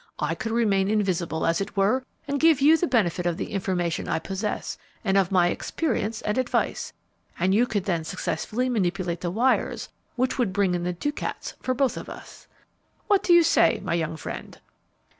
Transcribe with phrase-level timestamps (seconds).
[0.17, 4.07] I could remain invisible, as it were, and give you the benefit of the information
[4.07, 6.91] I possess and of my experience and advice,
[7.37, 11.75] and you could then successfully manipulate the wires which would bring in the ducats for
[11.75, 12.47] both of us.
[13.09, 14.57] What do you say, my young friend?"